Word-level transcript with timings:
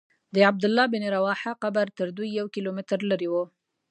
د 0.35 0.37
عبدالله 0.49 0.85
بن 0.93 1.03
رواحه 1.15 1.51
قبر 1.63 1.87
تر 1.97 2.07
دوی 2.17 2.29
یو 2.39 2.45
کیلومتر 2.55 2.99
لرې 3.11 3.27
و. 3.33 3.35